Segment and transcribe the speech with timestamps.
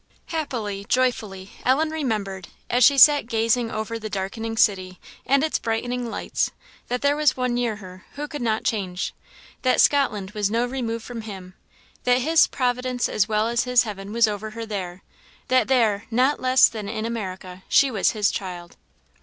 [0.29, 6.09] Happily, joyfully, Ellen remembered, as she sat gazing over the darkening city and its brightening
[6.09, 6.49] lights,
[6.87, 9.13] that there was One near her who could not change;
[9.61, 11.53] that Scotland was no remove from him;
[12.03, 15.03] that His providence as well as His heaven was over her there;
[15.49, 18.77] that there, not less than in America, she was His child.